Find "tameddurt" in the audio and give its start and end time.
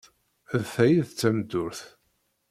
1.19-1.79